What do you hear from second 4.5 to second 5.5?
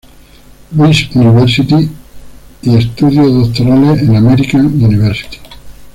University.